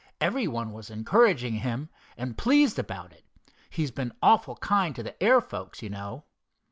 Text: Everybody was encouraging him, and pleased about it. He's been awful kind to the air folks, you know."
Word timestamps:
Everybody 0.19 0.69
was 0.71 0.89
encouraging 0.89 1.53
him, 1.57 1.89
and 2.17 2.35
pleased 2.35 2.79
about 2.79 3.13
it. 3.13 3.23
He's 3.69 3.91
been 3.91 4.13
awful 4.19 4.55
kind 4.55 4.95
to 4.95 5.03
the 5.03 5.21
air 5.23 5.39
folks, 5.39 5.83
you 5.83 5.91
know." 5.91 6.23